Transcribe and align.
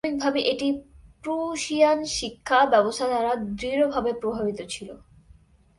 প্রাথমিকভাবে, 0.03 0.39
এটি 0.43 0.67
প্রুশিয়ান 1.23 1.99
শিক্ষা 2.17 2.59
ব্যবস্থা 2.65 3.05
দ্বারা 3.07 3.31
দৃঢ়ভাবে 3.59 4.11
প্রভাবিত 4.13 4.59
ছিল। 4.69 4.89